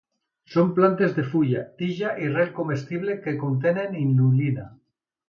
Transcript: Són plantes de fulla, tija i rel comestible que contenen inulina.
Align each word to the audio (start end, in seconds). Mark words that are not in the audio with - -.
Són 0.51 0.69
plantes 0.77 1.11
de 1.17 1.25
fulla, 1.33 1.61
tija 1.81 2.13
i 2.23 2.31
rel 2.37 2.49
comestible 2.61 3.19
que 3.27 3.35
contenen 3.45 3.95
inulina. 4.05 4.67